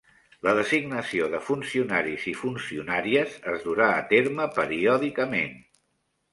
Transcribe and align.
La 0.45 0.53
designació 0.59 1.27
de 1.33 1.41
funcionaris 1.49 2.25
i 2.33 2.33
funcionàries 2.41 3.37
es 3.55 3.69
durà 3.69 3.93
a 4.01 4.03
terme 4.17 4.51
periòdicament. 4.59 5.57